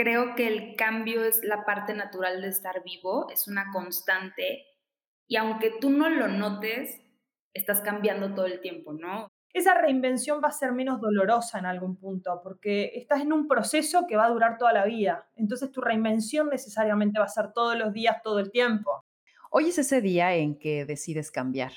[0.00, 4.64] creo que el cambio es la parte natural de estar vivo, es una constante
[5.28, 7.02] y aunque tú no lo notes,
[7.52, 9.28] estás cambiando todo el tiempo, ¿no?
[9.52, 14.06] Esa reinvención va a ser menos dolorosa en algún punto, porque estás en un proceso
[14.08, 15.28] que va a durar toda la vida.
[15.36, 19.04] Entonces tu reinvención necesariamente va a ser todos los días, todo el tiempo.
[19.50, 21.72] Hoy es ese día en que decides cambiar,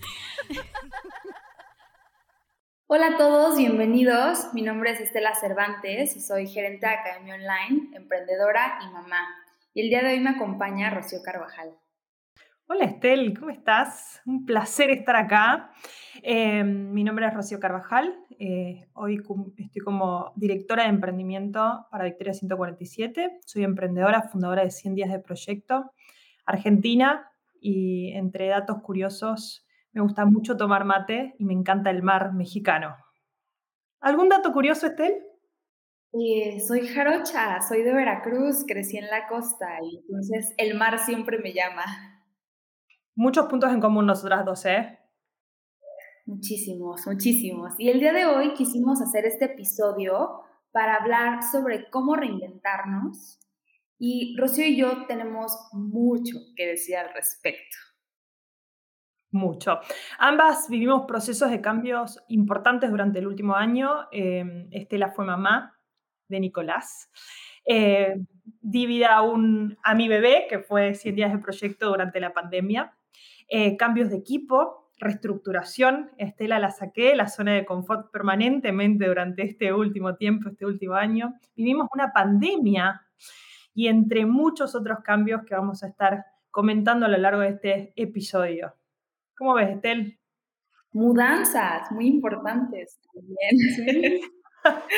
[2.86, 4.52] Hola a todos, bienvenidos.
[4.52, 9.26] Mi nombre es Estela Cervantes y soy gerente de Academia Online, emprendedora y mamá.
[9.72, 11.70] Y el día de hoy me acompaña Rocío Carvajal.
[12.66, 14.20] Hola Estel, ¿cómo estás?
[14.26, 15.72] Un placer estar acá.
[16.22, 18.14] Eh, mi nombre es Rocío Carvajal.
[18.38, 19.22] Eh, hoy
[19.56, 23.40] estoy como directora de emprendimiento para Victoria 147.
[23.46, 25.92] Soy emprendedora, fundadora de 100 días de proyecto,
[26.44, 27.30] argentina.
[27.60, 32.96] Y entre datos curiosos, me gusta mucho tomar mate y me encanta el mar mexicano.
[34.00, 35.14] ¿Algún dato curioso, Estel?
[36.12, 41.38] Eh, soy jarocha, soy de Veracruz, crecí en la costa y entonces el mar siempre
[41.38, 41.84] me llama.
[43.14, 44.98] Muchos puntos en común nosotras dos, ¿eh?
[46.26, 47.74] Muchísimos, muchísimos.
[47.78, 53.38] Y el día de hoy quisimos hacer este episodio para hablar sobre cómo reinventarnos.
[54.04, 57.76] Y Rocío y yo tenemos mucho que decir al respecto.
[59.30, 59.78] Mucho.
[60.18, 64.08] Ambas vivimos procesos de cambios importantes durante el último año.
[64.10, 65.78] Em, Estela fue mamá
[66.26, 67.12] de Nicolás.
[67.64, 72.18] Eh, di vida a, un, a mi bebé, que fue 100 días de proyecto durante
[72.18, 72.96] la pandemia.
[73.46, 76.10] Eh, cambios de equipo, reestructuración.
[76.18, 81.34] Estela la saqué, la zona de confort permanentemente durante este último tiempo, este último año.
[81.54, 83.00] Vivimos una pandemia
[83.74, 87.92] y entre muchos otros cambios que vamos a estar comentando a lo largo de este
[87.96, 88.74] episodio.
[89.36, 90.18] ¿Cómo ves, Estel?
[90.92, 94.20] Mudanzas, muy importantes también.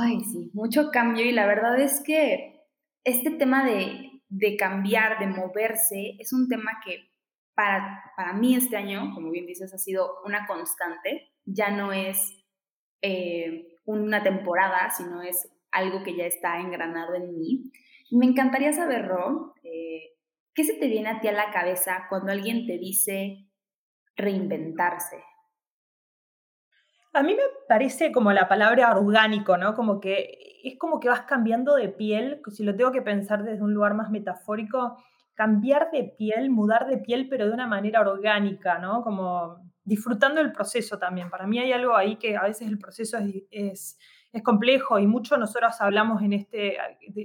[0.00, 2.60] Ay, sí, mucho cambio y la verdad es que
[3.04, 7.10] este tema de de cambiar, de moverse, es un tema que
[7.54, 11.34] para, para mí este año, como bien dices, ha sido una constante.
[11.44, 12.42] Ya no es
[13.02, 17.72] eh, una temporada, sino es algo que ya está engranado en mí.
[18.10, 20.12] Me encantaría saber, Ro, eh,
[20.54, 23.46] ¿qué se te viene a ti a la cabeza cuando alguien te dice
[24.16, 25.24] reinventarse?
[27.14, 29.74] A mí me parece como la palabra orgánico, ¿no?
[29.74, 33.62] Como que es como que vas cambiando de piel, si lo tengo que pensar desde
[33.62, 35.02] un lugar más metafórico,
[35.34, 39.02] cambiar de piel, mudar de piel, pero de una manera orgánica, ¿no?
[39.02, 41.30] Como disfrutando el proceso también.
[41.30, 43.98] Para mí hay algo ahí que a veces el proceso es, es,
[44.40, 46.78] complejo y mucho nosotros hablamos en este,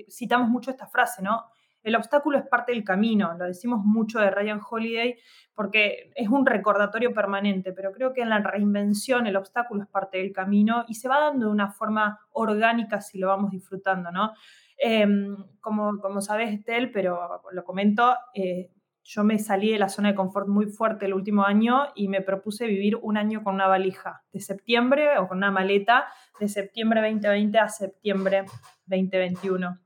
[0.10, 1.46] citamos mucho esta frase, ¿no?
[1.84, 5.16] El obstáculo es parte del camino, lo decimos mucho de Ryan Holiday
[5.54, 10.18] porque es un recordatorio permanente, pero creo que en la reinvención el obstáculo es parte
[10.18, 14.34] del camino y se va dando de una forma orgánica si lo vamos disfrutando, ¿no?
[14.78, 18.70] Em, como, como sabes, Estel, pero lo comento, eh,
[19.08, 22.22] yo me salí de la zona de confort muy fuerte el último año y me
[22.22, 26.08] propuse vivir un año con una valija de septiembre o con una maleta
[26.42, 28.44] de septiembre 2020 a septiembre
[28.86, 29.80] 2021.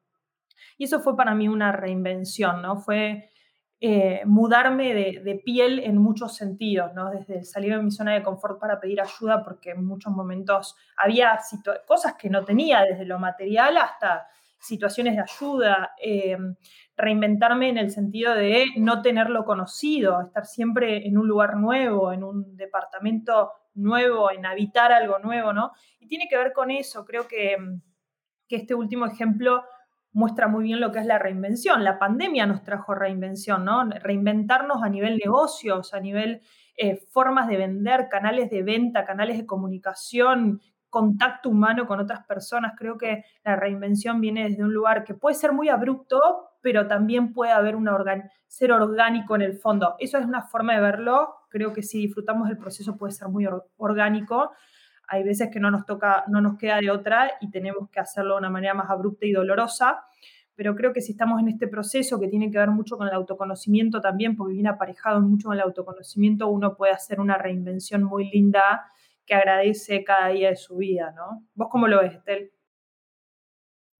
[0.79, 2.77] Y eso fue para mí una reinvención, ¿no?
[2.77, 3.29] Fue
[3.79, 7.11] eh, mudarme de, piel en muchos sentidos, ¿no?
[7.11, 11.37] Desde salir de mi zona de confort para pedir ayuda, porque en muchos momentos había
[11.87, 14.25] cosas que no tenía, desde lo material hasta
[14.61, 16.37] situaciones de ayuda, eh,
[16.95, 22.23] reinventarme en el sentido de no tenerlo conocido, estar siempre en un lugar nuevo, en
[22.23, 25.71] un departamento nuevo, en habitar algo nuevo, ¿no?
[25.99, 27.57] Y tiene que ver con eso, creo que,
[28.47, 29.63] que este último ejemplo
[30.13, 31.83] muestra muy bien lo que es la reinvención.
[31.83, 33.89] La pandemia nos trajo reinvención, ¿no?
[33.89, 36.41] Reinventarnos a nivel negocios, a nivel
[36.77, 40.61] eh, formas de vender, canales de venta, canales de comunicación,
[40.91, 42.73] contacto humano con otras personas.
[42.77, 46.19] Creo que la reinvención viene desde un lugar que puede ser muy abrupto,
[46.61, 47.97] pero también puede haber una
[48.47, 49.95] ser orgánico en el fondo.
[49.97, 51.33] Eso es una forma de verlo.
[51.49, 53.47] Creo que si disfrutamos del proceso puede ser muy
[53.77, 54.51] orgánico.
[55.07, 58.35] Hay veces que no nos toca, no nos queda de otra y tenemos que hacerlo
[58.35, 60.03] de una manera más abrupta y dolorosa.
[60.55, 63.13] Pero creo que si estamos en este proceso que tiene que ver mucho con el
[63.13, 68.29] autoconocimiento también, porque viene aparejado mucho con el autoconocimiento, uno puede hacer una reinvención muy
[68.29, 68.85] linda
[69.25, 71.47] que agradece cada día de su vida, ¿no?
[71.53, 72.51] ¿Vos cómo lo ves, Estel?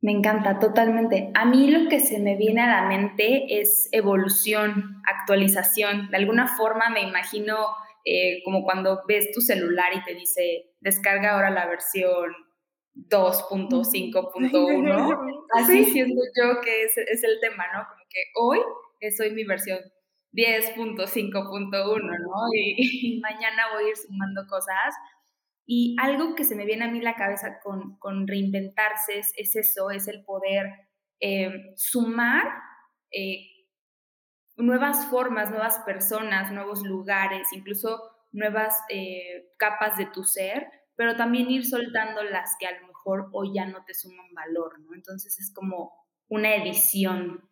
[0.02, 1.32] Me encanta, totalmente.
[1.36, 6.10] A mí lo que se me viene a la mente es evolución, actualización.
[6.10, 7.68] De alguna forma me imagino
[8.04, 12.34] eh, como cuando ves tu celular y te dice, descarga ahora la versión
[12.96, 15.46] 2.5.1.
[15.54, 17.86] Así siento yo que es, es, el tema, ¿no?
[17.88, 18.60] Como que hoy
[19.16, 19.80] soy mi versión
[20.34, 22.34] 10.5.1, ¿no?
[22.54, 24.96] Y, mañana voy a ir sumando cosas.
[25.66, 29.92] Y algo que se me viene a mí la cabeza con, con reinventarse es, eso,
[29.92, 30.68] es el poder
[31.20, 32.48] eh, sumar
[33.12, 33.48] eh,
[34.58, 38.02] nuevas formas, nuevas personas, nuevos lugares, incluso
[38.32, 43.30] nuevas eh, capas de tu ser, pero también ir soltando las que a lo mejor
[43.34, 44.94] hoy ya no te suman valor, ¿no?
[44.94, 45.94] Entonces es como
[46.28, 47.51] una edición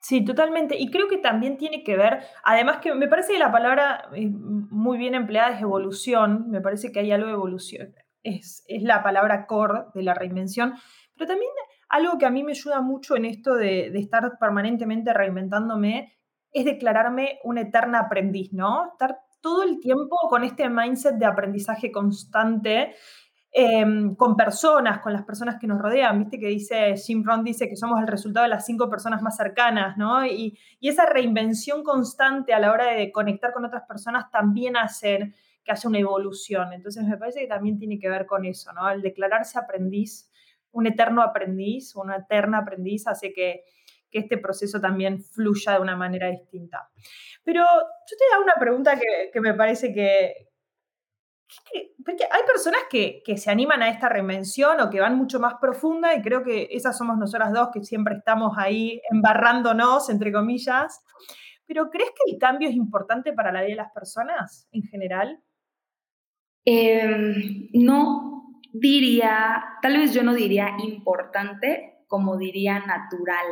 [0.00, 0.76] Sí, totalmente.
[0.78, 4.28] Y creo que también tiene que ver, además que me parece que la palabra eh,
[4.30, 9.02] muy bien empleada es evolución, me parece que hay algo de evolución, es, es la
[9.02, 10.74] palabra core de la reinvención,
[11.16, 11.50] pero también
[11.88, 16.18] algo que a mí me ayuda mucho en esto de, de estar permanentemente reinventándome
[16.52, 18.86] es declararme una eterna aprendiz, ¿no?
[18.92, 22.94] Estar todo el tiempo con este mindset de aprendizaje constante
[23.50, 26.18] Em, con personas, con las personas que nos rodean.
[26.18, 29.36] Viste que dice, Jim Rohn dice que somos el resultado de las cinco personas más
[29.36, 30.24] cercanas, ¿no?
[30.26, 35.34] Y, esa reinvención constante a la hora de conectar con otras personas también hace
[35.64, 36.72] que haya una evolución.
[36.72, 38.88] Entonces me parece que también tiene que ver con eso, ¿no?
[38.90, 40.30] El declararse aprendiz,
[40.72, 43.64] un eterno aprendiz, una eterna aprendiz hace que,
[44.10, 46.88] este proceso también fluya de una manera distinta.
[47.44, 48.98] Pero yo te hago una pregunta
[49.32, 50.47] que me parece que,
[52.04, 56.14] porque hay personas que, se animan a esta reinvención o que van mucho más profunda
[56.14, 61.02] y creo que esas somos nosotras dos que siempre estamos ahí embarrándonos, entre comillas.
[61.66, 65.42] Pero ¿crees que el cambio es importante para la vida de las personas en general?
[66.64, 73.46] Em, no diría, tal vez yo no diría importante, como diría natural.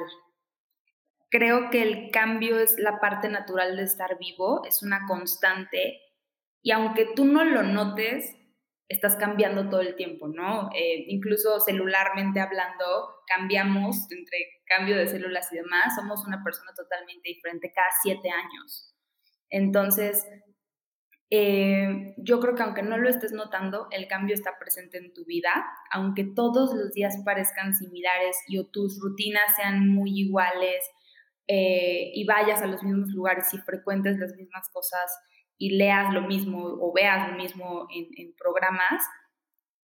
[1.29, 6.01] Creo que el cambio es la parte natural de estar vivo, es una constante
[6.67, 8.35] y aunque tú no lo notes,
[8.89, 10.69] estás cambiando todo el tiempo, ¿no?
[10.75, 14.37] Eh, incluso celularmente hablando, cambiamos entre
[14.67, 18.93] cambio de células y demás, somos una persona totalmente diferente cada siete años.
[19.49, 20.27] Entonces,
[21.31, 25.25] eh, yo creo que aunque no lo estés notando, el cambio está presente en tu
[25.25, 30.85] vida, aunque todos los días parezcan similares y o tus rutinas sean muy iguales
[31.47, 35.17] eh, y vayas a los mismos lugares y frecuentes las mismas cosas
[35.59, 39.03] y leas lo mismo o veas lo mismo en, programas,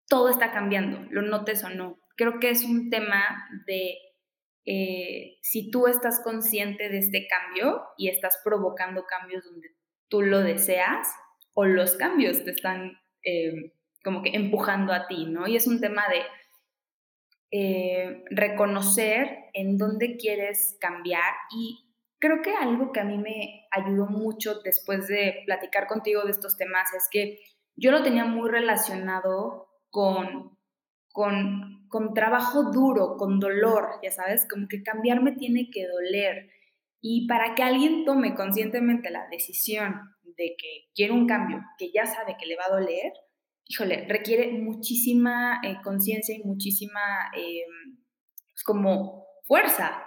[0.09, 1.99] todo está cambiando, lo notes o no.
[2.17, 3.97] Creo que es un tema de
[4.65, 9.69] eh, si tú estás consciente de este cambio y estás provocando cambios donde
[10.09, 11.09] tú lo deseas
[11.55, 12.93] o los cambios te están
[13.25, 13.73] eh,
[14.05, 15.47] como que empujando a ti, ¿no?
[15.47, 16.23] Y es un tema de
[17.55, 21.92] eh, reconocer en dónde quieres cambiar y
[22.23, 26.57] Creo que algo que a mí me ayudó mucho después de platicar contigo de estos
[26.57, 27.41] temas es que
[27.75, 30.57] yo lo tenía muy relacionado con,
[31.11, 36.49] con, con trabajo duro, con dolor, ya sabes, como que cambiarme tiene que doler.
[37.01, 42.07] Y para que alguien tome conscientemente la decisión de que quiere un cambio, que ya
[42.07, 43.13] sabe que le va a doler,
[43.67, 47.01] híjole, requiere muchísima eh, conciencia y muchísima
[47.37, 47.65] eh,
[48.53, 50.05] pues como fuerza,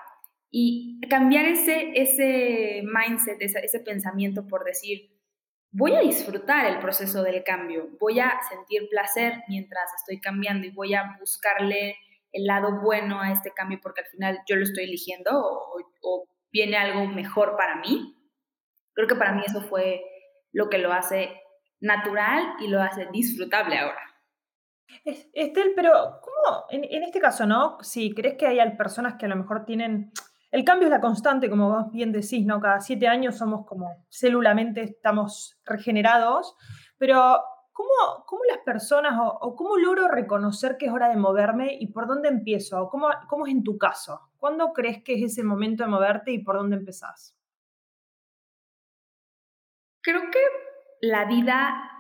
[0.51, 5.11] y cambiar ese, ese mindset, ese, pensamiento por decir,
[5.71, 10.71] voy a disfrutar el proceso del cambio, voy a sentir placer mientras estoy cambiando y
[10.71, 11.97] voy a buscarle
[12.31, 16.27] el lado bueno a este cambio porque al final yo lo estoy eligiendo o, o
[16.51, 18.15] viene algo mejor para mí.
[18.93, 20.03] Creo que para mí eso fue
[20.53, 21.41] lo que lo hace
[21.81, 23.99] natural y lo hace disfrutable ahora.
[25.03, 27.77] Estel, pero ¿cómo en, en, este caso, no?
[27.81, 30.11] Si crees que hay personas que a lo mejor tienen
[30.55, 32.61] el cambio es la constante, como vos bien decís, ¿no?
[32.61, 36.55] Cada siete años somos como célulamente estamos regenerados,
[36.97, 37.41] pero
[37.73, 37.89] ¿cómo,
[38.25, 42.29] cómo las personas o, cómo logro reconocer que es hora de moverme y por dónde
[42.29, 42.87] empiezo?
[42.87, 44.29] ¿Cómo, ¿Cómo es en tu caso?
[44.37, 47.35] ¿Cuándo crees que es ese momento de moverte y por dónde empezás?
[49.99, 50.39] Creo que
[51.01, 51.99] la vida,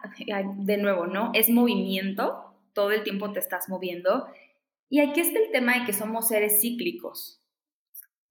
[0.59, 1.31] de nuevo, ¿no?
[1.33, 4.27] Es movimiento, todo el tiempo te estás moviendo.
[4.87, 7.41] Y aquí está el tema de que somos seres cíclicos.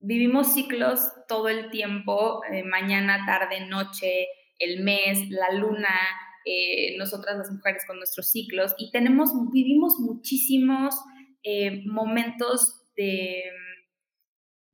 [0.06, 4.26] Vivimos ciclos todo el tiempo, eh, mañana, tarde, noche,
[4.58, 5.96] el mes, la luna,
[6.44, 10.94] eh, nosotras las mujeres con nuestros ciclos y tenemos, vivimos muchísimos
[11.42, 13.44] eh, momentos de,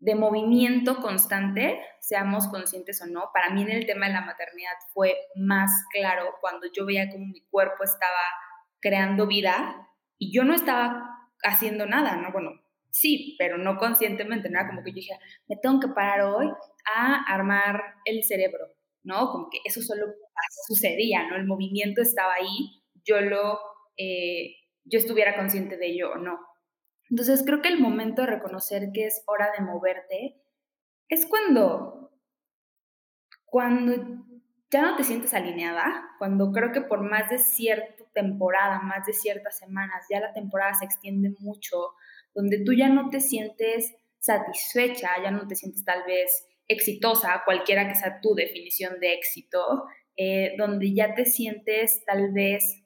[0.00, 3.30] de movimiento constante, seamos conscientes o no.
[3.32, 7.26] Para mí en el tema de la maternidad fue más claro cuando yo veía como
[7.26, 8.34] mi cuerpo estaba
[8.80, 12.32] creando vida y yo no estaba haciendo nada, ¿no?
[12.32, 12.50] Bueno,
[12.92, 15.18] sí, pero no conscientemente, no como que yo dije,
[15.49, 16.47] me tengo que parar hoy
[16.94, 18.66] a armar el cerebro,
[19.02, 19.30] ¿no?
[19.30, 20.06] Como que eso solo
[20.66, 21.37] sucedía, ¿no?
[21.37, 23.59] El movimiento estaba ahí, yo lo,
[23.97, 26.38] eh, yo estuviera consciente de ello o no.
[27.11, 30.40] Entonces creo que el momento de reconocer que es hora de moverte
[31.09, 32.12] es cuando,
[33.44, 34.25] cuando
[34.70, 39.12] ya no te sientes alineada, cuando creo que por más de cierta temporada, más de
[39.12, 41.94] ciertas semanas, ya la temporada se extiende mucho,
[42.34, 47.88] donde tú ya no te sientes satisfecha, ya no te sientes tal vez exitosa, cualquiera
[47.88, 49.84] que sea tu definición de éxito,
[50.16, 52.84] eh, donde ya te sientes tal vez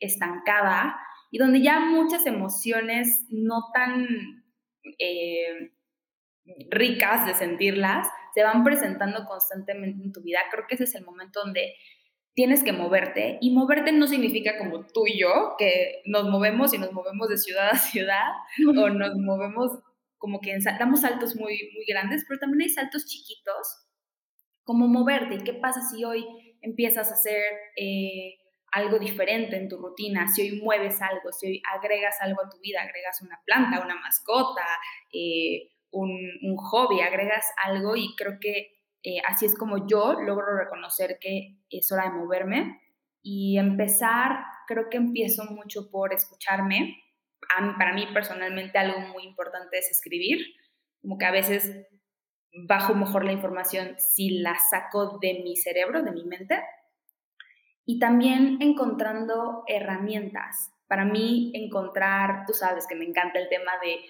[0.00, 0.96] estancada
[1.30, 4.06] y donde ya muchas emociones no tan
[4.98, 5.72] eh,
[6.70, 10.40] ricas de sentirlas se van presentando constantemente en tu vida.
[10.50, 11.74] Creo que ese es el momento donde
[12.34, 16.78] tienes que moverte y moverte no significa como tú y yo, que nos movemos y
[16.78, 18.28] nos movemos de ciudad a ciudad
[18.68, 19.80] o nos movemos
[20.20, 23.86] como que damos saltos muy, muy grandes, pero también hay saltos chiquitos,
[24.64, 25.36] como moverte.
[25.36, 26.26] ¿Y qué pasa si hoy
[26.60, 27.42] empiezas a hacer
[27.76, 28.36] eh,
[28.70, 30.28] algo diferente en tu rutina?
[30.28, 33.96] Si hoy mueves algo, si hoy agregas algo a tu vida, agregas una planta, una
[33.96, 34.66] mascota,
[35.10, 36.10] eh, un,
[36.42, 41.56] un, hobby, agregas algo y creo que eh, así es como yo logro reconocer que
[41.70, 42.80] es hora de moverme
[43.22, 46.96] y empezar, creo que empiezo mucho por escucharme,
[47.78, 50.38] para mí personalmente algo muy importante es escribir,
[51.00, 51.86] como que a veces
[52.52, 56.62] bajo mejor la información si la saco de mi cerebro, de mi mente,
[57.84, 60.72] y también encontrando herramientas.
[60.86, 64.00] Para mí encontrar, tú sabes que me encanta el tema de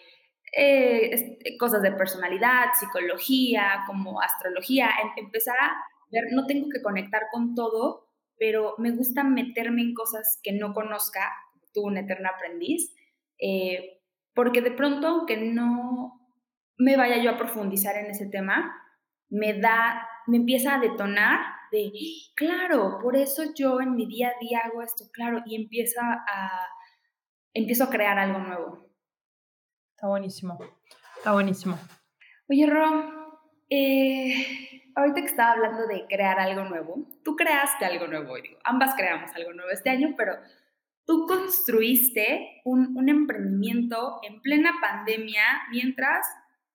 [0.52, 5.73] eh, cosas de personalidad, psicología, como astrología, em, empezar a
[6.11, 10.73] ver, no tengo que conectar con todo, pero me gusta meterme en cosas que no
[10.73, 11.33] conozca,
[11.73, 12.95] tú un eterno aprendiz,
[13.38, 14.00] eh,
[14.35, 16.21] porque de pronto, aunque no
[16.78, 18.75] me vaya yo a profundizar en ese tema,
[19.28, 21.40] me da, me empieza a detonar
[21.71, 21.92] de,
[22.35, 26.66] claro, por eso yo en mi día a día hago esto, claro, y empieza a,
[27.54, 28.89] empiezo a crear algo nuevo.
[30.00, 30.59] Está buenísimo,
[31.19, 31.78] está buenísimo.
[32.49, 33.38] Oye, Ro,
[33.69, 38.95] eh, ahorita que estaba hablando de crear algo nuevo, tú creaste algo nuevo, digo, ambas
[38.95, 40.37] creamos algo nuevo este año, pero
[41.04, 46.26] tú construiste un, emprendimiento en plena pandemia mientras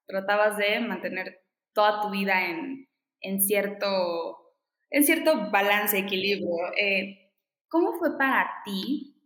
[0.05, 1.41] tratabas de mantener
[1.73, 4.53] toda tu vida en, cierto,
[4.91, 6.71] en cierto balance, equilibrio.
[6.77, 7.31] Eh,
[7.69, 9.19] ¿Cómo fue para ti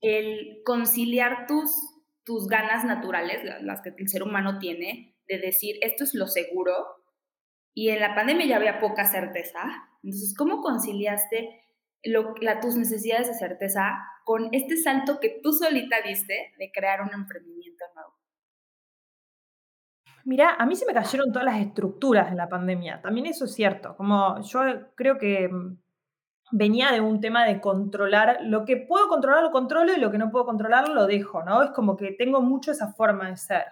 [0.00, 1.93] el conciliar tus,
[2.24, 6.72] tus ganas naturales, las que el ser humano tiene, de decir, esto es lo seguro,
[7.74, 9.60] y en la pandemia ya había poca certeza?
[10.02, 11.62] Entonces, ¿cómo conciliaste
[12.04, 17.12] la, tus necesidades de certeza con este salto que tú solita diste de crear un
[17.12, 18.14] emprendimiento nuevo?
[20.24, 23.02] Mira, a mí se me cayeron todas las estructuras en la pandemia.
[23.02, 23.96] También eso es cierto.
[23.96, 24.60] Como yo
[24.94, 25.78] creo que mm,
[26.52, 30.18] venía de un tema de controlar lo que puedo controlar lo controlo y lo que
[30.18, 31.62] no puedo controlar lo dejo, ¿no?
[31.62, 33.64] Es como que tengo mucho esa forma de ser.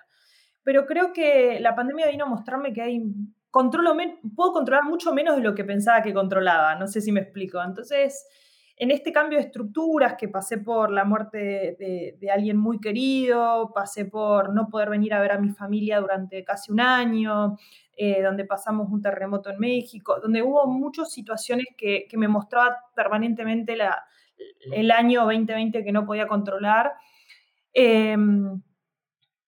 [0.63, 3.03] Pero creo que la pandemia vino a mostrarme que hay
[3.51, 3.95] controlo
[4.35, 7.63] puedo controlar mucho menos de lo que pensaba que controlaba, no sé si me explico.
[7.63, 8.27] Entonces,
[8.77, 11.77] en este cambio de estructuras, que pasé por la muerte
[12.19, 16.43] de, alguien muy querido, pasé por no poder venir a ver a mi familia durante
[16.45, 17.59] casi un año,
[17.97, 23.77] eh, donde pasamos un terremoto en México, donde hubo muchas situaciones que, me mostraba permanentemente
[23.77, 24.05] la,
[24.73, 26.93] el año 2020 que no podía controlar.
[27.75, 28.63] Em,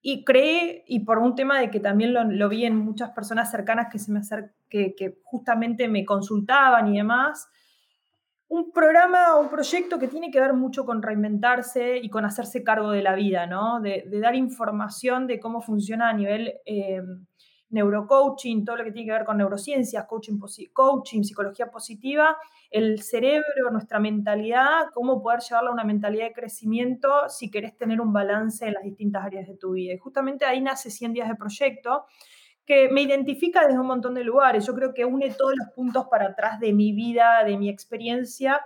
[0.02, 3.88] y creé, y por un tema de que también lo, vi en muchas personas cercanas
[3.90, 4.20] que, se me
[4.68, 7.48] que, que justamente me consultaban y demás,
[8.48, 12.62] un programa o un proyecto que tiene que ver mucho con reinventarse y con hacerse
[12.62, 13.80] cargo de la vida, ¿no?
[13.80, 17.00] De, dar información de cómo funciona a nivel eh,
[17.70, 20.38] neurocoaching, todo lo que tiene que ver con neurociencias, coaching,
[20.72, 22.36] coaching, psicología positiva,
[22.70, 28.00] el cerebro, nuestra mentalidad, cómo poder llevarla a una mentalidad de crecimiento si querés tener
[28.00, 29.94] un balance en las distintas áreas de tu vida.
[29.94, 32.06] Y justamente ahí nace 100 días de proyecto,
[32.66, 34.66] que me identifica desde un montón de lugares.
[34.66, 38.60] Yo creo que une todos los puntos para atrás de mi vida, de mi experiencia.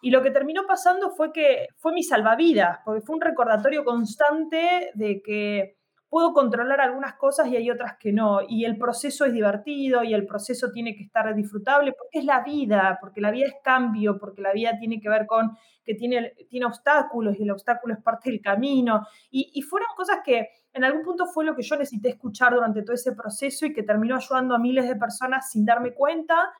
[0.00, 4.90] Y lo que terminó pasando fue que fue mi salvavidas, porque fue un recordatorio constante
[4.94, 5.76] de que
[6.08, 8.40] puedo controlar algunas cosas y hay otras que no.
[8.48, 12.42] Y el proceso es divertido y el proceso tiene que estar disfrutable porque es la
[12.42, 16.34] vida, porque la vida es cambio, porque la vida tiene que ver con que tiene,
[16.48, 19.06] tiene obstáculos y el obstáculo es parte del camino.
[19.30, 22.82] Y, y fueron cosas que en algún punto fue lo que yo necesité escuchar durante
[22.82, 26.52] todo ese proceso y que terminó ayudando a miles de personas sin darme cuenta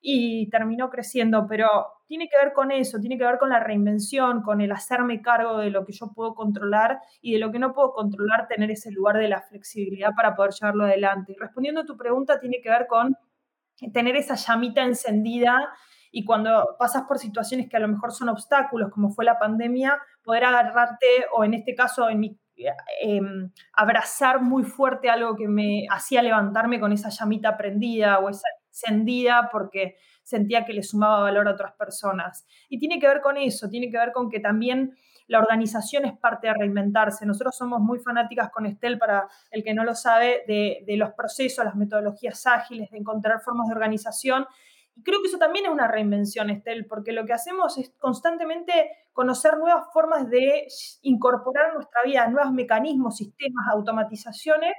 [0.00, 1.68] y terminó creciendo, pero
[2.10, 5.58] tiene que ver con eso, tiene que ver con la reinvención, con el hacerme cargo
[5.58, 8.90] de lo que yo puedo controlar y de lo que no puedo controlar, tener ese
[8.90, 11.34] lugar de la flexibilidad para poder llevarlo adelante.
[11.34, 13.16] Y respondiendo a tu pregunta, tiene que ver con
[13.92, 15.72] tener esa llamita encendida
[16.10, 19.96] y cuando pasas por situaciones que a lo mejor son obstáculos, como fue la pandemia,
[20.24, 22.36] poder agarrarte, o en este caso, en mi,
[23.02, 28.48] em, abrazar muy fuerte algo que me hacía levantarme con esa llamita prendida o esa
[28.70, 32.46] encendida porque sentía que le sumaba valor a otras personas.
[32.68, 34.96] Y tiene que ver con eso, tiene que ver con que también
[35.26, 37.24] la organización es parte de reinventarse.
[37.26, 41.12] Nosotros somos muy fanáticas con Estel, para el que no lo sabe, de, de los
[41.12, 44.46] procesos, las metodologías ágiles, de encontrar formas de organización
[44.96, 48.90] y creo que eso también es una reinvención, Estel, porque lo que hacemos es constantemente
[49.12, 50.66] conocer nuevas formas de
[51.02, 54.74] incorporar a nuestra vida, nuevos mecanismos, sistemas, automatizaciones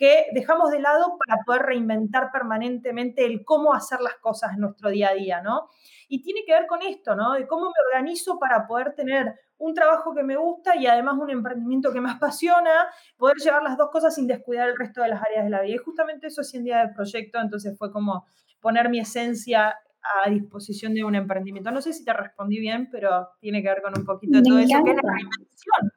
[0.00, 4.88] que dejamos de lado para poder reinventar permanentemente el cómo hacer las cosas en nuestro
[4.88, 5.68] día a día, ¿no?
[6.08, 7.34] Y tiene que ver con esto, ¿no?
[7.34, 11.28] De cómo me organizo para poder tener un trabajo que me gusta y además un
[11.28, 12.86] emprendimiento que me apasiona,
[13.18, 15.74] poder llevar las dos cosas sin descuidar el resto de las áreas de la vida.
[15.74, 18.24] Y justamente eso es 100 días del proyecto, entonces fue como
[18.58, 19.76] poner mi esencia
[20.24, 21.70] a disposición de un emprendimiento.
[21.70, 24.58] No sé si te respondí bien, pero tiene que ver con un poquito de todo
[24.60, 25.90] eso, que es la.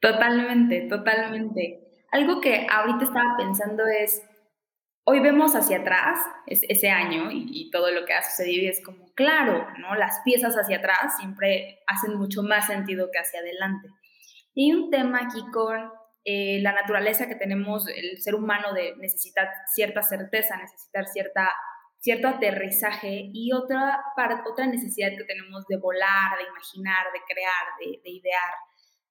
[0.00, 1.83] Totalmente, totalmente.
[2.14, 4.22] Algo que ahorita estaba pensando es,
[5.04, 9.12] hoy vemos hacia atrás ese año y, todo lo que ha sucedido y es como,
[9.14, 9.96] claro, ¿no?
[9.96, 13.88] Las piezas hacia atrás siempre hacen mucho más sentido que hacia adelante.
[14.54, 15.90] Y hay un tema aquí con
[16.24, 21.52] eh, la naturaleza que tenemos, el ser humano de necesitar cierta certeza, necesitar cierta
[21.98, 24.04] cierto aterrizaje y otra,
[24.48, 28.54] otra necesidad que tenemos de volar, de imaginar, de crear, de, idear.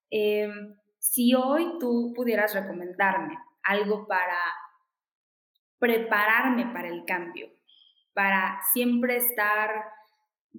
[0.09, 4.39] Em, si hoy tú pudieras recomendarme algo para
[5.77, 7.51] prepararme para el cambio,
[8.13, 9.69] para siempre estar,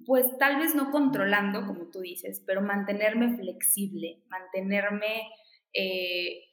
[0.05, 5.31] pues tal vez no controlando, como tú dices, pero mantenerme flexible, mantenerme
[5.73, 6.43] eh,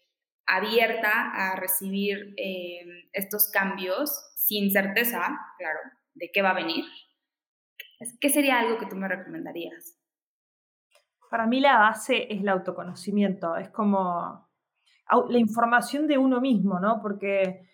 [0.46, 5.80] abierta a recibir em, estos cambios sin certeza, claro,
[6.14, 6.86] de qué va a venir,
[8.22, 10.01] ¿qué sería algo que tú me recomendarías?
[11.32, 14.46] Para mí la base es el autoconocimiento, es como
[15.30, 17.00] la información de uno mismo, ¿no?
[17.00, 17.70] Porque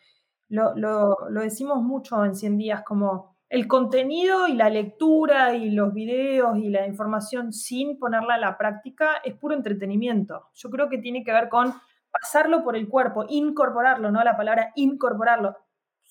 [0.48, 6.56] lo, decimos mucho en 100 días, como el contenido y la lectura y los videos
[6.56, 10.50] y la información sin ponerla a la práctica es puro entretenimiento.
[10.54, 11.74] Yo creo que tiene que ver con
[12.12, 14.22] pasarlo por el cuerpo, incorporarlo, ¿no?
[14.22, 15.56] La palabra incorporarlo,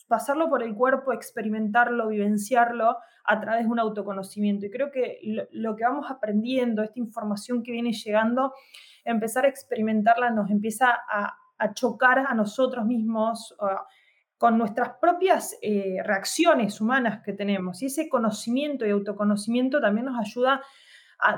[0.08, 4.66] pasarlo por el cuerpo, experimentarlo, vivenciarlo a través de un autoconocimiento.
[4.66, 5.20] Y creo que
[5.52, 8.54] lo, que vamos aprendiendo, esta información que viene llegando,
[9.04, 11.36] empezar a experimentarla nos empieza a,
[11.74, 13.56] chocar a nosotros mismos.
[14.38, 17.82] con nuestras propias eh, reacciones humanas que tenemos.
[17.82, 20.62] Y ese conocimiento y autoconocimiento también nos ayuda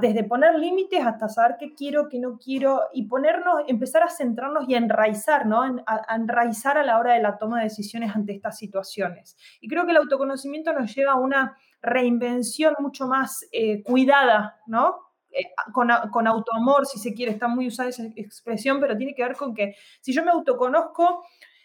[0.01, 4.67] desde poner límites hasta saber qué quiero, qué no quiero y ponernos, empezar a centrarnos
[4.67, 5.61] y a enraizar, ¿no?
[5.61, 9.37] A, enraizar a la hora de la toma de decisiones ante estas situaciones.
[9.61, 14.97] Y creo que el autoconocimiento nos lleva a una reinvención mucho más eh, cuidada, ¿no?
[15.31, 19.23] Eh, con, con, autoamor, si se quiere, está muy usada esa expresión, pero tiene que
[19.23, 21.23] ver con que si yo me autoconozco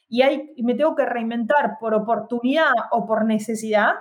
[0.08, 0.22] y,
[0.54, 3.94] y me tengo que reinventar por oportunidad o por necesidad,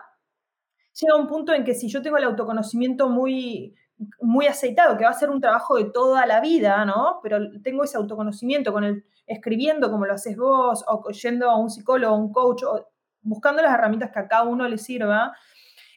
[1.01, 3.75] llega un punto en que si yo tengo el autoconocimiento muy,
[4.21, 7.19] muy aceitado, que va a ser un trabajo de toda la vida, ¿no?
[7.21, 11.69] Pero tengo ese autoconocimiento con el escribiendo como lo haces vos, o yendo a un
[11.69, 12.87] psicólogo, un coach, o
[13.21, 15.33] buscando las herramientas que a cada uno le sirva,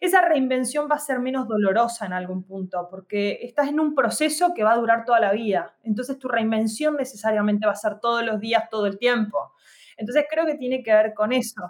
[0.01, 4.53] esa reinvención va a ser menos dolorosa en algún punto, porque estás en un proceso
[4.55, 5.75] que va a durar toda la vida.
[5.83, 9.53] Entonces tu reinvención necesariamente va a ser todos los días, todo el tiempo.
[9.97, 11.63] Entonces creo que tiene que ver con eso.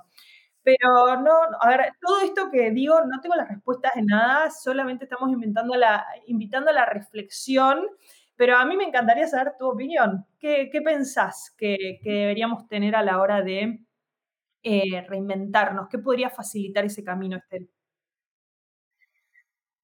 [0.67, 5.05] Pero no, a ver, todo esto que digo, no tengo las respuestas de nada, solamente
[5.05, 7.87] estamos inventando la, invitando a la reflexión,
[8.35, 10.27] pero a mí me encantaría saber tu opinión.
[10.41, 13.79] ¿Qué, qué pensás que, que, deberíamos tener a la hora de
[14.65, 15.87] eh, reinventarnos?
[15.89, 17.71] ¿Qué podría facilitar ese camino, Estel?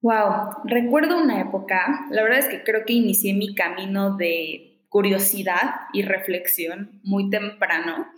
[0.01, 5.83] Wow, recuerdo una época, la verdad es que creo que inicié mi camino de curiosidad
[5.93, 8.09] y reflexión muy temprano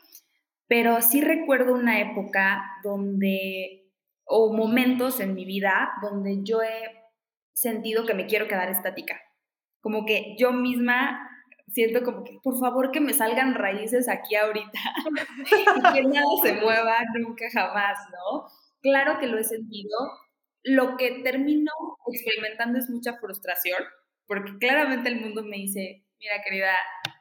[0.74, 3.92] pero sí recuerdo una época donde,
[4.24, 7.00] o momentos en mi vida donde yo he
[7.52, 9.20] sentido que me quiero quedar estática.
[9.80, 11.30] Como que yo misma
[11.68, 14.80] siento como que, por favor, que me salgan raíces aquí ahorita
[15.76, 18.48] y que nada se mueva nunca jamás, ¿no?
[18.82, 19.96] Claro que lo he sentido.
[20.64, 21.70] Lo que termino
[22.12, 23.78] experimentando es mucha frustración,
[24.26, 26.72] porque claramente el mundo me dice, mira querida,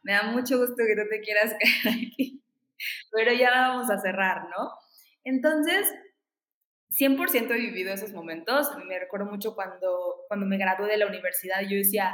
[0.02, 2.43] me da mucho gusto que no te quieras quedar aquí,
[3.12, 4.70] pero ya vamos a cerrar, ¿no?
[5.24, 5.94] Entonces,
[6.90, 8.70] 100% he vivido esos momentos.
[8.88, 12.14] Me recuerdo mucho cuando, cuando me gradué de la universidad, yo decía,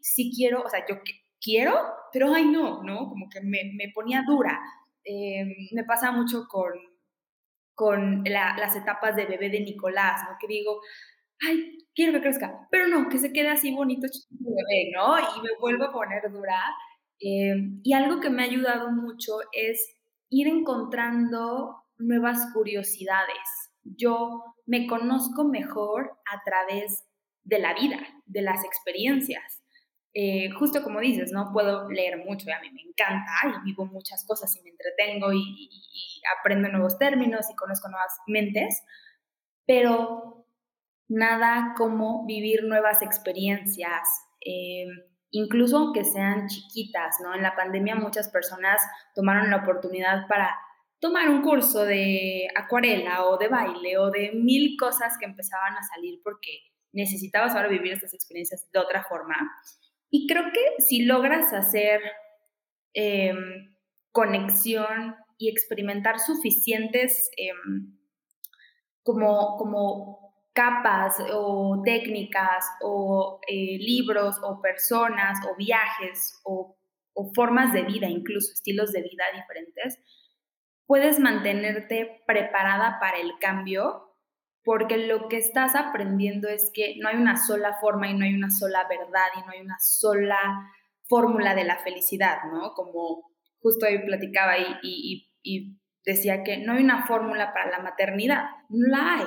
[0.00, 1.00] sí quiero, o sea, yo
[1.40, 1.74] quiero,
[2.12, 3.08] pero ay no, ¿no?
[3.08, 4.60] Como que me, me ponía dura.
[5.04, 6.72] Eh, me pasa mucho con,
[7.74, 10.36] con las etapas de bebé de Nicolás, ¿no?
[10.38, 10.80] Que digo,
[11.48, 15.18] ay, quiero que crezca, pero no, que se quede así bonito, chiquito bebé, ¿no?
[15.18, 16.60] Y me vuelvo a poner dura.
[17.20, 19.99] Eh, y algo que me ha ayudado mucho es
[20.30, 23.70] ir encontrando nuevas curiosidades.
[23.82, 27.04] Yo me conozco mejor a través
[27.44, 29.62] de la vida, de las experiencias.
[30.12, 31.52] Eh, justo como dices, ¿no?
[31.52, 35.70] Puedo leer mucho a mí me encanta y vivo muchas cosas y me entretengo y,
[36.38, 38.82] aprendo nuevos términos y conozco nuevas mentes,
[39.66, 40.46] pero
[41.08, 44.08] nada como vivir nuevas experiencias,
[44.44, 44.86] eh,
[45.30, 47.34] incluso aunque sean chiquitas, ¿no?
[47.34, 48.80] En la pandemia muchas personas
[49.14, 50.56] tomaron la oportunidad para
[51.00, 55.82] tomar un curso de acuarela o de baile o de mil cosas que empezaban a
[55.82, 56.60] salir porque
[56.92, 59.34] necesitabas ahora vivir estas experiencias de otra forma.
[60.10, 62.00] Y creo que si logras hacer
[62.92, 63.74] em,
[64.12, 67.96] conexión y experimentar suficientes em,
[69.02, 70.29] como, como
[70.60, 76.76] capas o técnicas o eh, libros o personas o viajes o,
[77.34, 79.98] formas de vida, incluso estilos de vida diferentes,
[80.86, 84.16] puedes mantenerte preparada para el cambio
[84.64, 88.34] porque lo que estás aprendiendo es que no hay una sola forma y no hay
[88.34, 90.70] una sola verdad y no hay una sola
[91.08, 92.72] fórmula de la felicidad, ¿no?
[92.72, 95.26] Como justo ahí platicaba y,
[96.04, 99.26] decía que no hay una fórmula para la maternidad, no la hay.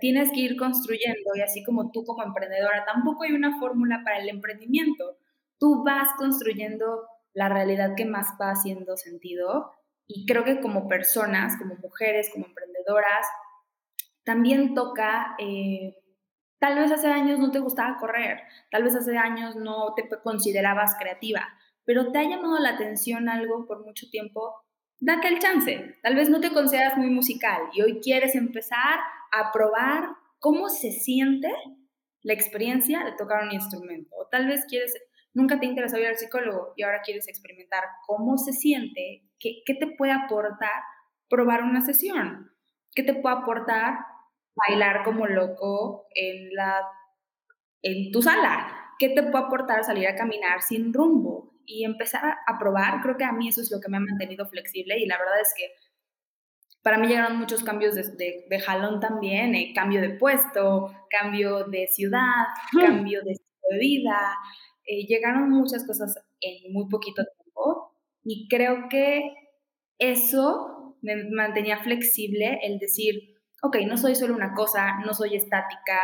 [0.00, 4.18] Tienes que ir construyendo y así como tú como emprendedora, tampoco hay una fórmula para
[4.18, 5.16] el emprendimiento.
[5.58, 9.72] Tú vas construyendo la realidad que más va haciendo sentido
[10.06, 13.26] y creo que como personas, como mujeres, como emprendedoras,
[14.24, 15.96] también toca, eh,
[16.58, 20.96] tal vez hace años no te gustaba correr, tal vez hace años no te considerabas
[20.98, 21.48] creativa,
[21.84, 24.54] pero te ha llamado la atención algo por mucho tiempo,
[25.00, 25.96] date el chance.
[26.02, 28.98] Tal vez no te consideras muy musical y hoy quieres empezar
[29.32, 31.52] a probar cómo se siente
[32.22, 34.14] la experiencia de tocar un instrumento.
[34.16, 34.94] O tal vez quieres,
[35.34, 39.74] nunca te interesó ir al psicólogo y ahora quieres experimentar cómo se siente, qué, qué
[39.74, 40.82] te puede aportar
[41.28, 42.50] probar una sesión,
[42.94, 43.98] qué te puede aportar
[44.66, 46.82] bailar como loco en, la,
[47.82, 48.94] en tu sala?
[48.98, 51.47] ¿Qué te puede aportar salir a caminar sin rumbo?
[51.70, 54.46] Y empezar a, probar, creo que a mí eso es lo que me ha mantenido
[54.46, 55.70] flexible y la verdad es que
[56.82, 61.86] para mí llegaron muchos cambios de, de, jalón también, eh, cambio de puesto, cambio de
[61.88, 62.80] ciudad, mm.
[62.80, 63.34] cambio de
[63.68, 64.36] de vida,
[64.86, 67.92] eh, llegaron muchas cosas en muy poquito tiempo
[68.24, 69.34] y creo que
[69.98, 76.00] eso me mantenía flexible el decir, ok, no soy solo una cosa, no soy estática,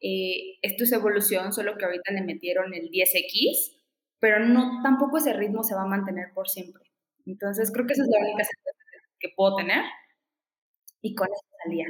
[0.00, 3.77] eh, esto es evolución, solo que ahorita le metieron el 10X,
[4.20, 6.84] pero no, tampoco ese ritmo se va a mantener por siempre.
[7.26, 8.74] Entonces creo que esa es la única sensación
[9.18, 9.84] que puedo tener
[11.00, 11.86] y con eso salía.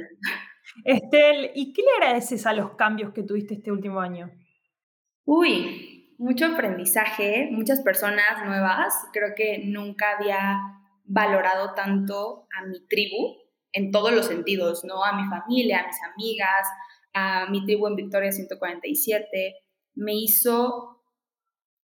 [0.85, 4.31] Estel, ¿y qué le agradeces a los cambios que tuviste este último año?
[5.25, 8.93] Uy, mucho aprendizaje, muchas personas nuevas.
[9.13, 10.59] Creo que nunca había
[11.05, 13.37] valorado tanto a mi tribu,
[13.71, 15.03] en todos los sentidos, ¿no?
[15.03, 16.67] A mi familia, a mis amigas,
[17.13, 19.55] a mi tribu en Victoria 147,
[19.95, 20.98] me hizo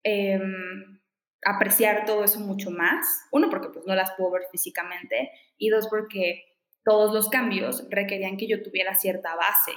[0.07, 1.01] em,
[1.45, 3.07] apreciar todo eso mucho más.
[3.33, 6.45] Uno, porque pues no las puedo ver físicamente, y dos, porque
[6.85, 9.73] todos los cambios requerían que yo tuviera cierta base.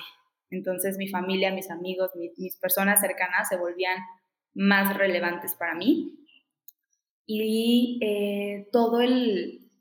[0.52, 3.98] Entonces mi familia, mis amigos, mis personas cercanas se volvían
[4.54, 6.26] más relevantes para mí.
[7.26, 9.72] Y eh, todo el,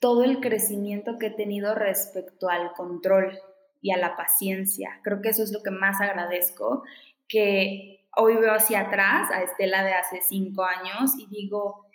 [0.00, 3.38] todo el crecimiento que he tenido respecto al control
[3.80, 5.00] y a la paciencia.
[5.02, 6.84] Creo que eso es lo que más agradezco,
[7.28, 11.86] que hoy veo hacia atrás a Estela de hace cinco años y digo,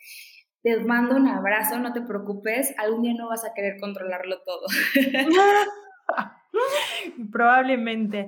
[0.62, 4.66] te mando un abrazo, no te preocupes, algún día no vas a querer controlarlo todo.
[7.32, 8.28] Probablemente.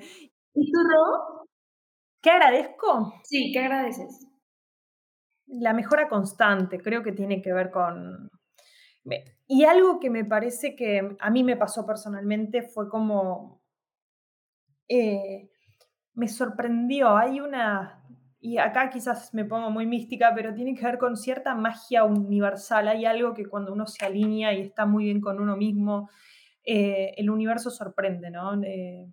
[0.54, 1.46] ¿Y tú, Ro?
[2.22, 3.14] ¿Qué agradezco?
[3.24, 4.28] Sí, ¿qué agradeces?
[5.48, 8.30] La mejora constante, creo que tiene que ver con,
[9.48, 13.62] Y algo que me parece que a mí me pasó personalmente fue como,
[14.88, 15.51] eh,
[16.14, 18.04] me sorprendió, hay una,
[18.40, 22.88] y acá quizás me pongo muy mística, pero tiene que ver con cierta magia universal,
[22.88, 26.10] hay algo que cuando uno se alinea y está muy bien con uno mismo,
[26.64, 28.62] eh, el universo sorprende, ¿no?
[28.64, 29.08] Eh,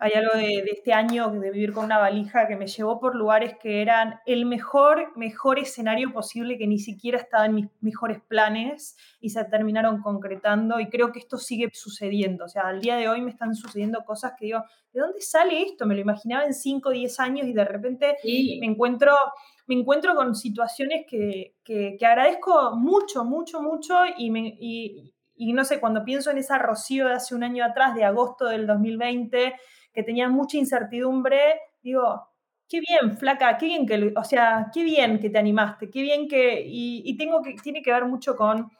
[0.00, 3.56] hay algo de, este año de vivir con una valija que me llevó por lugares
[3.60, 8.96] que eran el mejor, mejor escenario posible que ni siquiera estaba en mis mejores planes
[9.20, 12.44] y se terminaron concretando y creo que esto sigue sucediendo.
[12.44, 15.62] O sea, al día de hoy me están sucediendo cosas que digo, ¿de dónde sale
[15.62, 15.84] esto?
[15.84, 19.16] Me lo imaginaba en 5 o 10 años y de repente me, encuentro,
[19.66, 25.64] me encuentro con situaciones que, que, agradezco mucho, mucho, mucho y, me, y, y no
[25.64, 29.54] sé, cuando pienso en esa Rocío de hace un año atrás, de agosto del 2020,
[29.92, 31.38] que tenía mucha incertidumbre,
[31.82, 32.28] digo,
[32.68, 36.28] qué bien, flaca, qué bien que, o sea, qué bien que te animaste, qué bien
[36.28, 38.70] que, y, tengo que, tiene que ver mucho con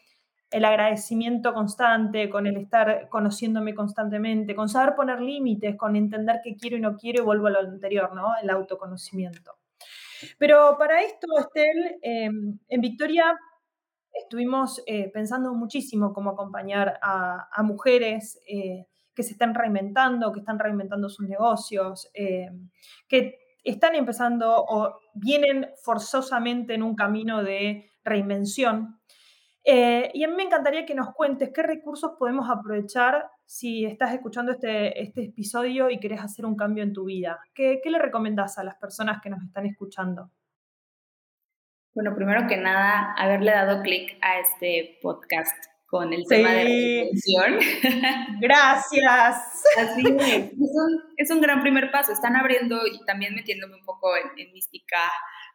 [0.51, 6.57] el agradecimiento constante, con el estar conociéndome constantemente, con saber poner límites, con entender qué
[6.57, 8.33] quiero y no quiero y vuelvo a lo anterior, ¿no?
[8.43, 9.53] El autoconocimiento.
[10.39, 13.39] Pero para esto, Estel, em, en Victoria
[14.13, 18.87] estuvimos eh, pensando muchísimo cómo acompañar a, mujeres eh,
[19.19, 22.53] que se están reinventando, que están reinventando sus negocios, eh,
[23.09, 29.01] que están empezando o vienen forzosamente en un camino de reinvención.
[29.65, 34.15] Eh, y a mí me encantaría que nos cuentes qué recursos podemos aprovechar si estás
[34.15, 37.41] escuchando este, este episodio y querés hacer un cambio en tu vida.
[37.53, 40.31] ¿Qué, qué le recomendás a las personas que nos están escuchando?
[41.93, 47.59] Bueno, primero que nada, haberle dado clic a este podcast con el tema de reinvención.
[48.41, 49.37] Gracias.
[49.79, 50.53] Así es.
[51.17, 52.13] Es un, gran primer paso.
[52.13, 54.99] Están abriendo y también metiéndome un poco en, mística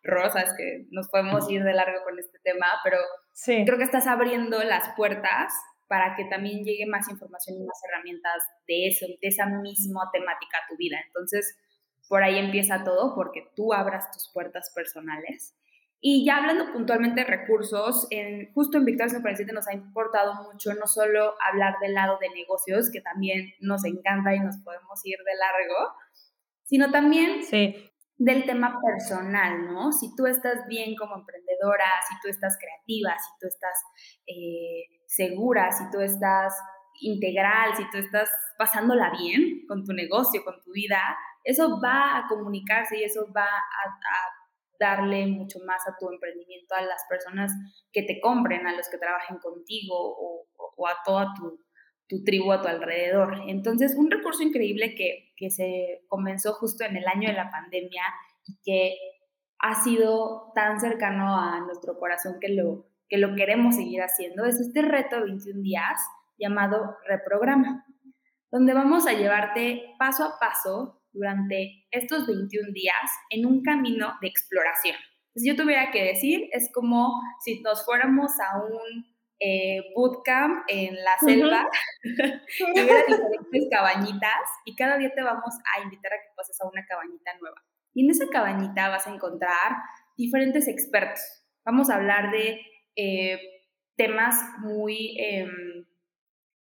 [0.01, 2.97] rosas, que nos podemos ir de largo con este tema, pero
[3.45, 5.53] creo que estás abriendo las puertas
[5.87, 10.57] para que también llegue más información y más herramientas de eso, de esa misma temática
[10.57, 10.97] a tu vida.
[11.05, 11.57] Entonces,
[12.09, 15.55] por ahí empieza todo, porque tú abras tus puertas personales
[16.05, 20.73] y ya hablando puntualmente de recursos, en, justo en Victoria 147 nos ha importado mucho
[20.73, 25.15] no solo hablar del lado de negocios, que también nos encanta y nos podemos ir
[25.19, 25.95] de largo,
[26.65, 27.39] sino también
[28.17, 29.93] del tema personal, ¿no?
[29.93, 33.81] Si tú estás bien como emprendedora, si tú estás creativa, si tú estás
[34.27, 36.53] eh, segura, si tú estás
[36.99, 40.99] integral, si tú estás pasándola bien con tu negocio, con tu vida,
[41.45, 44.32] eso va a comunicarse y eso va a, a
[44.83, 47.53] darle mucho más a tu emprendimiento a las personas
[47.93, 52.67] que te compren, a los que trabajen contigo o, a toda tu, tribu a tu
[52.67, 53.41] alrededor.
[53.47, 58.03] Entonces, un recurso increíble que, se comenzó justo en el año de la pandemia
[58.45, 58.95] y que
[59.59, 64.61] ha sido tan cercano a nuestro corazón que lo, que lo queremos seguir haciendo es
[64.61, 65.99] este reto de 21 días
[66.37, 67.85] llamado Reprograma,
[68.51, 72.95] donde vamos a llevarte paso a paso durante estos 21 días
[73.29, 74.95] en un camino de exploración.
[75.35, 79.05] Si yo tuviera que decir, es como si nos fuéramos a un
[79.39, 81.67] eh, bootcamp en la selva,
[82.03, 86.67] y hubiera diferentes cabañitas y cada día te vamos a invitar a que pases a
[86.67, 87.61] una cabañita nueva.
[87.93, 89.77] Y en esa cabañita vas a encontrar
[90.17, 91.21] diferentes expertos.
[91.65, 92.61] Vamos a hablar de
[92.95, 93.39] eh,
[93.95, 95.17] temas muy...
[95.19, 95.82] Em,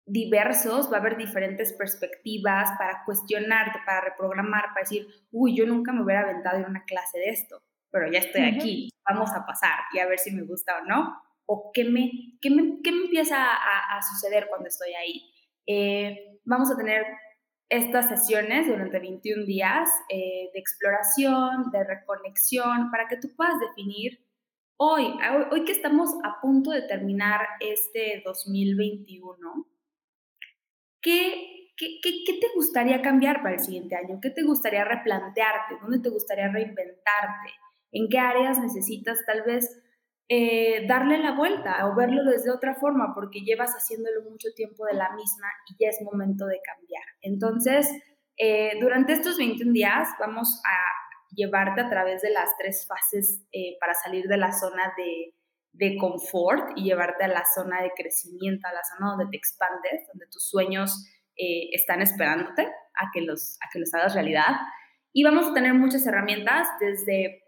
[0.06, 5.92] diversos, va a haber diferentes perspectivas para cuestionarte, para reprogramar, para decir, uy, yo nunca
[5.92, 9.80] me hubiera aventado en una clase de esto, pero ya estoy aquí, vamos a pasar
[9.94, 13.06] y a ver si me gusta o no, o qué me, qué me, qué me
[13.06, 15.32] empieza a, suceder cuando estoy ahí.
[15.68, 17.06] Eh, vamos a tener
[17.70, 24.20] estas sesiones durante 21 días eh, de exploración, de reconexión, para que tú puedas definir
[24.78, 25.14] hoy,
[25.52, 29.66] hoy que estamos a punto de terminar este 2021,
[31.06, 34.20] ¿qué, qué, qué, te gustaría cambiar para el siguiente año?
[34.20, 35.76] ¿Qué te gustaría replantearte?
[35.80, 37.54] ¿Dónde te gustaría reinventarte?
[37.92, 39.84] ¿En qué áreas necesitas tal vez
[40.28, 43.14] eh, darle la vuelta o verlo desde otra forma?
[43.14, 47.04] Porque llevas haciéndolo mucho tiempo de la misma y ya es momento de cambiar.
[47.22, 47.88] Entonces,
[48.38, 53.78] eh, durante estos 21 días vamos a llevarte a través de las tres fases eh,
[53.80, 55.36] para salir de la zona de
[55.78, 60.08] de confort y llevarte a la zona de crecimiento, a la zona donde te expandes,
[60.08, 64.56] donde tus sueños eh, están esperándote a que, los, a que los hagas realidad.
[65.12, 67.44] Y vamos a tener muchas herramientas desde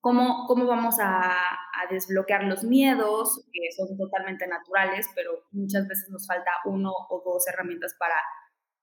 [0.00, 1.34] cómo, cómo vamos a,
[1.90, 7.46] desbloquear los miedos, que son totalmente naturales, pero muchas veces nos falta uno o dos
[7.46, 8.16] herramientas para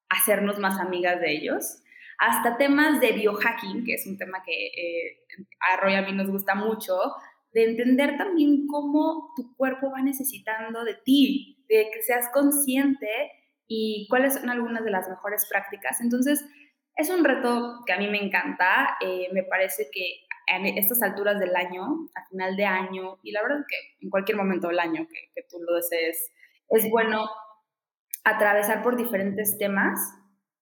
[0.07, 1.83] hacernos más amigas de ellos
[2.19, 5.25] hasta temas de biohacking, que es un tema que eh,
[5.71, 6.97] a Roy a mí nos gusta mucho,
[7.53, 13.07] de entender también cómo tu cuerpo va necesitando de ti, de que seas consciente
[13.67, 16.01] y cuáles son algunas de las mejores prácticas.
[16.01, 16.43] Entonces,
[16.95, 21.39] es un reto que a mí me encanta, eh, me parece que en estas alturas
[21.39, 21.83] del año,
[22.15, 25.31] a final de año, y la verdad es que en cualquier momento del año que,
[25.33, 26.31] que tú lo desees,
[26.69, 27.29] es bueno
[28.23, 29.99] atravesar por diferentes temas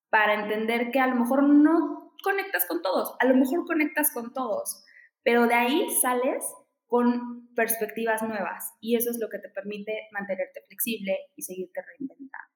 [0.10, 4.34] para entender que a lo mejor no conectas con todos, a lo mejor conectas con
[4.34, 4.84] todos,
[5.24, 6.44] pero de ahí sales
[6.92, 12.52] con perspectivas nuevas y eso es lo que te permite mantenerte flexible y seguirte reinventando.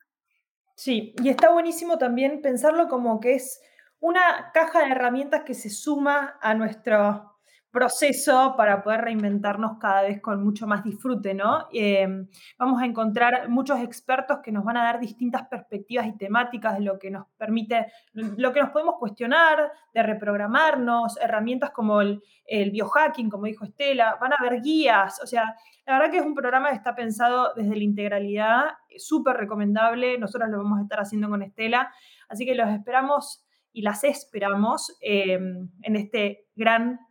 [0.76, 3.62] Sí, y está buenísimo también pensarlo como que es
[4.02, 7.35] una caja de herramientas que se suma a nuestro
[7.76, 11.68] proceso para poder reinventarnos cada vez con mucho más disfrute, ¿no?
[11.74, 12.26] Em,
[12.58, 16.86] vamos a encontrar muchos expertos que nos van a dar distintas perspectivas y temáticas de
[16.86, 23.30] lo que nos permite, lo que nos podemos cuestionar, de reprogramarnos, herramientas como el, biohacking,
[23.30, 25.54] como dijo Estela, van a haber guías, o sea,
[25.86, 28.64] la verdad que es un programa que está pensado desde la integralidad,
[28.98, 31.92] súper recomendable, nosotros lo vamos a estar haciendo con Estela,
[32.30, 37.05] así que los esperamos y las esperamos em, en este gran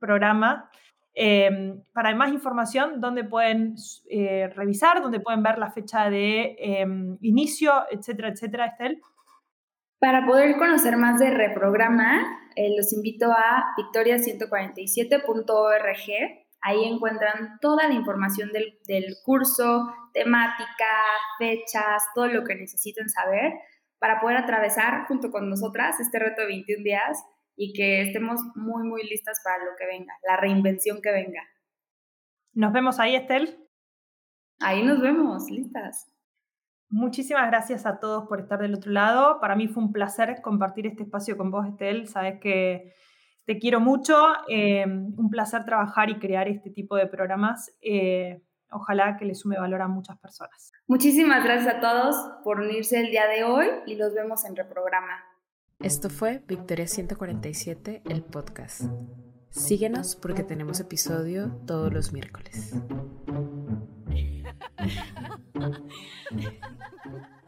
[0.00, 0.68] programa.
[1.14, 3.74] Em, para más información, ¿dónde pueden
[4.08, 9.02] eh, revisar, dónde pueden ver la fecha de em, inicio, etcétera, etcétera, Estel?
[9.98, 12.22] Para poder conocer más de Reprograma,
[12.56, 16.46] eh, los invito a victoria147.org.
[16.62, 20.86] Ahí encuentran toda la información del, del curso, temática,
[21.38, 23.52] fechas, todo lo que necesiten saber
[23.98, 27.22] para poder atravesar junto con nosotras este reto de 21 días
[27.56, 31.42] y que estemos muy, muy listas para lo que venga, la reinvención que venga.
[32.52, 33.58] Nos vemos ahí, Estel.
[34.60, 36.12] Ahí nos vemos, listas.
[36.88, 39.40] Muchísimas gracias a todos por estar del otro lado.
[39.40, 42.08] Para mí fue un placer compartir este espacio con vos, Estel.
[42.08, 42.94] Sabes que
[43.46, 44.16] te quiero mucho.
[44.48, 47.72] Eh, un placer trabajar y crear este tipo de programas.
[47.80, 50.72] Eh, ojalá que le sume valor a muchas personas.
[50.88, 55.29] Muchísimas gracias a todos por unirse el día de hoy y los vemos en reprograma.
[55.80, 58.82] Esto fue Victoria 147, el podcast.
[59.48, 62.74] Síguenos porque tenemos episodio todos los miércoles.